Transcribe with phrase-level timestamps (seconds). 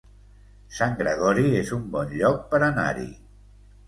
[0.77, 3.07] Sant Gregori es un bon lloc per anar-hi